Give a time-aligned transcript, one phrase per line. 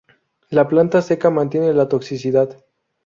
[0.49, 2.57] La planta seca mantiene la toxicidad.